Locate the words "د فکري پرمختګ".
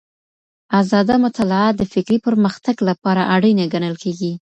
1.75-2.75